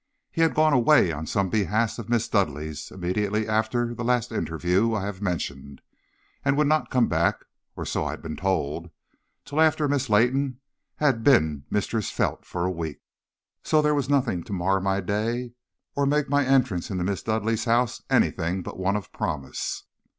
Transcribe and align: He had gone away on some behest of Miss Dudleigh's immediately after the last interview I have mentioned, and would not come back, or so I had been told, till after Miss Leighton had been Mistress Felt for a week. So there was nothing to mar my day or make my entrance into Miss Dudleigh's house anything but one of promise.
He 0.31 0.41
had 0.41 0.55
gone 0.55 0.73
away 0.73 1.11
on 1.11 1.27
some 1.27 1.51
behest 1.51 1.99
of 1.99 2.09
Miss 2.09 2.27
Dudleigh's 2.27 2.89
immediately 2.89 3.47
after 3.47 3.93
the 3.93 4.03
last 4.03 4.31
interview 4.31 4.95
I 4.95 5.05
have 5.05 5.21
mentioned, 5.21 5.79
and 6.43 6.57
would 6.57 6.65
not 6.65 6.89
come 6.89 7.07
back, 7.07 7.45
or 7.75 7.85
so 7.85 8.05
I 8.05 8.09
had 8.09 8.21
been 8.23 8.35
told, 8.35 8.89
till 9.45 9.61
after 9.61 9.87
Miss 9.87 10.09
Leighton 10.09 10.59
had 10.95 11.23
been 11.23 11.65
Mistress 11.69 12.09
Felt 12.09 12.45
for 12.45 12.65
a 12.65 12.71
week. 12.71 12.99
So 13.63 13.79
there 13.79 13.93
was 13.93 14.09
nothing 14.09 14.43
to 14.45 14.53
mar 14.53 14.79
my 14.81 15.01
day 15.01 15.53
or 15.95 16.07
make 16.07 16.27
my 16.27 16.43
entrance 16.47 16.89
into 16.89 17.03
Miss 17.03 17.21
Dudleigh's 17.21 17.65
house 17.65 18.01
anything 18.09 18.63
but 18.63 18.79
one 18.79 18.95
of 18.95 19.11
promise. 19.13 19.83